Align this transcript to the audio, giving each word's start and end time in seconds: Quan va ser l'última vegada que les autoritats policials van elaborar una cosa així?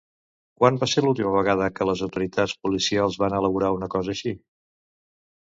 Quan 0.61 0.77
va 0.83 0.87
ser 0.93 1.03
l'última 1.05 1.33
vegada 1.35 1.67
que 1.75 1.87
les 1.89 2.01
autoritats 2.07 2.57
policials 2.67 3.19
van 3.25 3.37
elaborar 3.41 3.71
una 3.79 3.93
cosa 3.99 4.13
així? 4.17 4.35